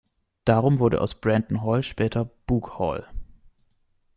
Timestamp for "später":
1.83-2.25